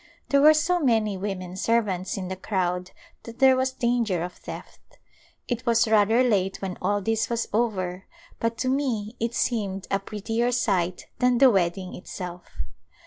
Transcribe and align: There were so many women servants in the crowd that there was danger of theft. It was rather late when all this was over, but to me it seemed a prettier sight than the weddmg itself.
There 0.29 0.41
were 0.41 0.55
so 0.55 0.79
many 0.79 1.15
women 1.15 1.55
servants 1.55 2.17
in 2.17 2.27
the 2.27 2.35
crowd 2.35 2.89
that 3.21 3.37
there 3.37 3.55
was 3.55 3.71
danger 3.71 4.23
of 4.23 4.33
theft. 4.33 4.97
It 5.47 5.63
was 5.67 5.87
rather 5.87 6.23
late 6.23 6.59
when 6.59 6.75
all 6.81 7.01
this 7.01 7.29
was 7.29 7.47
over, 7.53 8.05
but 8.39 8.57
to 8.57 8.67
me 8.67 9.15
it 9.19 9.35
seemed 9.35 9.85
a 9.91 9.99
prettier 9.99 10.51
sight 10.51 11.05
than 11.19 11.37
the 11.37 11.51
weddmg 11.51 11.95
itself. 11.95 12.45